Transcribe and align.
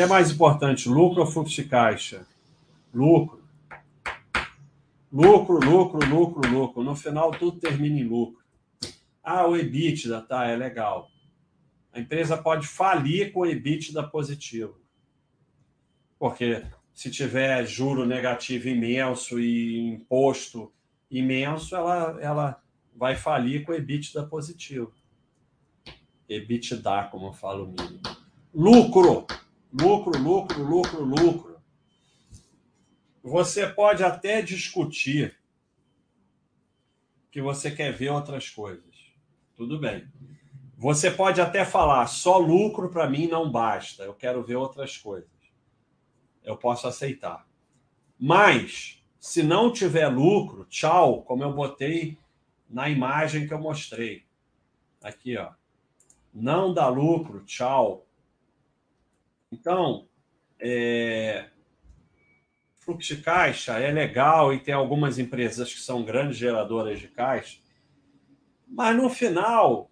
que 0.00 0.04
é 0.04 0.06
mais 0.06 0.30
importante, 0.30 0.88
lucro 0.88 1.20
ou 1.20 1.26
fluxo 1.26 1.62
de 1.62 1.68
caixa? 1.68 2.26
Lucro. 2.94 3.44
Lucro, 5.12 5.60
lucro, 5.60 6.08
lucro, 6.08 6.50
lucro. 6.50 6.82
No 6.82 6.96
final, 6.96 7.32
tudo 7.32 7.60
termina 7.60 8.00
em 8.00 8.04
lucro. 8.04 8.42
Ah, 9.22 9.46
o 9.46 9.54
EBITDA, 9.54 10.22
tá, 10.22 10.46
é 10.46 10.56
legal. 10.56 11.10
A 11.92 12.00
empresa 12.00 12.38
pode 12.38 12.66
falir 12.66 13.30
com 13.30 13.40
o 13.40 13.46
EBITDA 13.46 14.02
positivo. 14.04 14.80
Porque 16.18 16.64
se 16.94 17.10
tiver 17.10 17.66
juro 17.66 18.06
negativo 18.06 18.70
imenso 18.70 19.38
e 19.38 19.80
imposto 19.80 20.72
imenso, 21.10 21.76
ela, 21.76 22.18
ela 22.22 22.62
vai 22.96 23.16
falir 23.16 23.66
com 23.66 23.72
o 23.72 23.74
EBITDA 23.74 24.22
positivo. 24.22 24.94
EBITDA, 26.26 27.08
como 27.10 27.26
eu 27.26 27.32
falo 27.34 27.66
mínimo. 27.66 28.00
Lucro, 28.54 29.26
lucro, 29.72 30.18
lucro, 30.18 30.62
lucro, 30.62 31.04
lucro. 31.04 31.60
Você 33.22 33.66
pode 33.66 34.02
até 34.02 34.40
discutir 34.40 35.38
que 37.30 37.40
você 37.40 37.70
quer 37.70 37.92
ver 37.92 38.10
outras 38.10 38.48
coisas. 38.48 38.84
Tudo 39.56 39.78
bem. 39.78 40.08
Você 40.76 41.10
pode 41.10 41.40
até 41.40 41.64
falar, 41.64 42.06
só 42.06 42.38
lucro 42.38 42.88
para 42.88 43.08
mim 43.08 43.26
não 43.26 43.50
basta, 43.50 44.02
eu 44.02 44.14
quero 44.14 44.42
ver 44.42 44.56
outras 44.56 44.96
coisas. 44.96 45.28
Eu 46.42 46.56
posso 46.56 46.88
aceitar. 46.88 47.46
Mas, 48.18 49.02
se 49.18 49.42
não 49.42 49.70
tiver 49.70 50.08
lucro, 50.08 50.64
tchau, 50.64 51.22
como 51.22 51.42
eu 51.42 51.52
botei 51.52 52.18
na 52.68 52.88
imagem 52.88 53.46
que 53.46 53.52
eu 53.52 53.58
mostrei. 53.58 54.24
Aqui, 55.02 55.36
ó. 55.36 55.52
Não 56.32 56.72
dá 56.72 56.88
lucro, 56.88 57.44
tchau. 57.44 58.06
Então, 59.52 60.06
é... 60.60 61.46
fluxo 62.76 63.16
de 63.16 63.22
caixa 63.22 63.78
é 63.78 63.90
legal 63.90 64.54
e 64.54 64.60
tem 64.60 64.74
algumas 64.74 65.18
empresas 65.18 65.72
que 65.72 65.80
são 65.80 66.04
grandes 66.04 66.36
geradoras 66.36 67.00
de 67.00 67.08
caixa, 67.08 67.58
mas 68.66 68.96
no 68.96 69.08
final, 69.08 69.90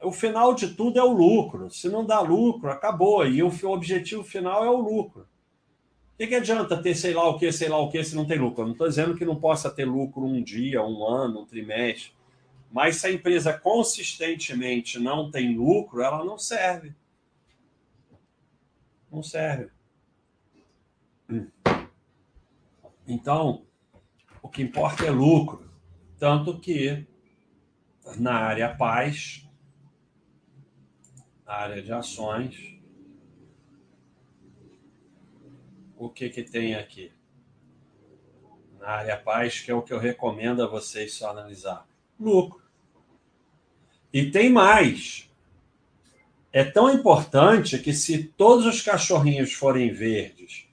o 0.00 0.12
final 0.12 0.54
de 0.54 0.68
tudo 0.68 0.98
é 0.98 1.02
o 1.02 1.12
lucro. 1.12 1.68
Se 1.70 1.88
não 1.88 2.06
dá 2.06 2.20
lucro, 2.20 2.70
acabou. 2.70 3.26
E 3.26 3.42
o 3.42 3.50
objetivo 3.64 4.22
final 4.22 4.64
é 4.64 4.70
o 4.70 4.76
lucro. 4.76 5.22
O 5.22 6.16
que, 6.16 6.28
que 6.28 6.34
adianta 6.34 6.80
ter 6.80 6.94
sei 6.94 7.12
lá 7.12 7.28
o 7.28 7.38
que, 7.38 7.50
sei 7.52 7.68
lá 7.68 7.78
o 7.78 7.90
que, 7.90 8.02
se 8.02 8.14
não 8.14 8.24
tem 8.24 8.38
lucro? 8.38 8.62
Eu 8.62 8.66
não 8.66 8.72
estou 8.72 8.88
dizendo 8.88 9.16
que 9.16 9.24
não 9.24 9.36
possa 9.36 9.68
ter 9.70 9.84
lucro 9.84 10.24
um 10.24 10.42
dia, 10.42 10.82
um 10.82 11.06
ano, 11.06 11.40
um 11.40 11.46
trimestre. 11.46 12.12
Mas 12.70 12.96
se 12.96 13.06
a 13.06 13.12
empresa 13.12 13.52
consistentemente 13.52 14.98
não 14.98 15.30
tem 15.30 15.56
lucro, 15.56 16.00
ela 16.00 16.24
não 16.24 16.38
serve. 16.38 16.94
Não 19.10 19.22
serve. 19.22 19.70
Então, 23.06 23.66
o 24.42 24.48
que 24.48 24.62
importa 24.62 25.04
é 25.04 25.10
lucro. 25.10 25.70
Tanto 26.18 26.58
que 26.58 27.06
na 28.18 28.34
área 28.34 28.74
paz, 28.74 29.46
área 31.44 31.82
de 31.82 31.92
ações, 31.92 32.78
o 35.96 36.08
que, 36.10 36.28
que 36.28 36.42
tem 36.42 36.74
aqui? 36.74 37.12
Na 38.78 38.88
área 38.88 39.16
paz, 39.16 39.60
que 39.60 39.70
é 39.70 39.74
o 39.74 39.82
que 39.82 39.92
eu 39.92 39.98
recomendo 39.98 40.62
a 40.62 40.66
vocês 40.66 41.14
só 41.14 41.30
analisar. 41.30 41.86
Lucro. 42.18 42.62
E 44.12 44.30
tem 44.30 44.50
mais. 44.50 45.30
É 46.56 46.64
tão 46.64 46.90
importante 46.90 47.78
que 47.78 47.92
se 47.92 48.24
todos 48.34 48.64
os 48.64 48.80
cachorrinhos 48.80 49.52
forem 49.52 49.92
verdes 49.92 50.66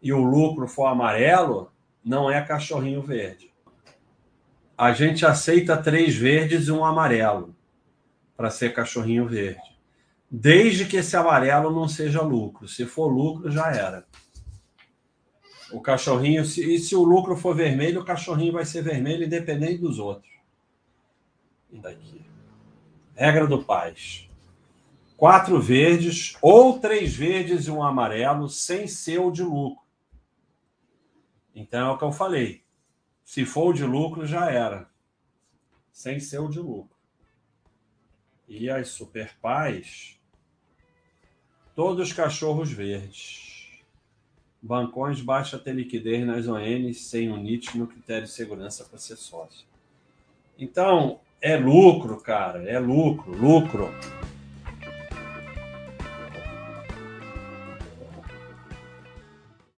e 0.00 0.12
o 0.12 0.22
lucro 0.22 0.68
for 0.68 0.86
amarelo, 0.86 1.72
não 2.04 2.30
é 2.30 2.40
cachorrinho 2.40 3.02
verde. 3.02 3.52
A 4.78 4.92
gente 4.92 5.26
aceita 5.26 5.76
três 5.76 6.14
verdes 6.14 6.68
e 6.68 6.70
um 6.70 6.84
amarelo 6.84 7.52
para 8.36 8.48
ser 8.48 8.72
cachorrinho 8.72 9.26
verde. 9.26 9.76
Desde 10.30 10.84
que 10.84 10.98
esse 10.98 11.16
amarelo 11.16 11.72
não 11.72 11.88
seja 11.88 12.22
lucro. 12.22 12.68
Se 12.68 12.86
for 12.86 13.08
lucro, 13.08 13.50
já 13.50 13.72
era. 13.72 14.06
O 15.72 15.80
cachorrinho, 15.80 16.44
se, 16.44 16.76
e 16.76 16.78
se 16.78 16.94
o 16.94 17.02
lucro 17.02 17.36
for 17.36 17.56
vermelho, 17.56 18.02
o 18.02 18.04
cachorrinho 18.04 18.52
vai 18.52 18.64
ser 18.64 18.82
vermelho 18.82 19.24
independente 19.24 19.78
dos 19.78 19.98
outros. 19.98 20.32
E 21.72 21.78
daqui. 21.80 22.24
Regra 23.16 23.48
do 23.48 23.64
Paz. 23.64 24.28
Quatro 25.24 25.58
verdes 25.58 26.36
ou 26.42 26.78
três 26.78 27.16
verdes 27.16 27.66
e 27.66 27.70
um 27.70 27.82
amarelo 27.82 28.46
sem 28.46 28.86
ser 28.86 29.20
o 29.20 29.30
de 29.30 29.42
lucro. 29.42 29.82
Então 31.54 31.88
é 31.88 31.90
o 31.90 31.96
que 31.96 32.04
eu 32.04 32.12
falei. 32.12 32.62
Se 33.24 33.46
for 33.46 33.70
o 33.70 33.72
de 33.72 33.86
lucro, 33.86 34.26
já 34.26 34.50
era. 34.50 34.86
Sem 35.90 36.20
ser 36.20 36.40
o 36.40 36.50
de 36.50 36.58
lucro. 36.58 36.94
E 38.46 38.68
as 38.68 38.88
super 38.88 39.34
pais, 39.40 40.20
todos 41.74 42.12
cachorros 42.12 42.70
verdes. 42.70 43.80
Bancões 44.60 45.22
baixa 45.22 45.58
ter 45.58 45.74
liquidez 45.74 46.26
nas 46.26 46.46
ONs 46.46 47.00
sem 47.00 47.32
um 47.32 47.38
NIT 47.38 47.78
no 47.78 47.86
critério 47.86 48.26
de 48.26 48.30
segurança 48.30 48.84
para 48.84 48.98
ser 48.98 49.16
sócio. 49.16 49.66
Então, 50.58 51.18
é 51.40 51.56
lucro, 51.56 52.20
cara, 52.20 52.68
é 52.68 52.78
lucro, 52.78 53.32
lucro. 53.32 53.88